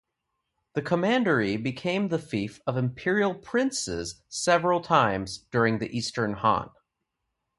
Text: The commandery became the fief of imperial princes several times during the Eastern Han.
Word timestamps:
The 0.73 0.81
commandery 0.81 1.57
became 1.57 2.07
the 2.07 2.17
fief 2.17 2.59
of 2.65 2.75
imperial 2.75 3.35
princes 3.35 4.23
several 4.29 4.81
times 4.81 5.45
during 5.51 5.77
the 5.77 5.95
Eastern 5.95 6.33
Han. 6.33 6.71